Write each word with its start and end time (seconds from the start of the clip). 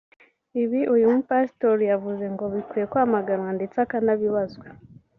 Ibi 0.63 0.79
uyu 0.93 1.07
mupasitori 1.13 1.83
yavuze 1.91 2.25
ngo 2.33 2.45
bikwiye 2.53 2.85
kwamaganwa 2.91 3.49
ndetse 3.57 3.77
akanabibazwa 3.83 4.65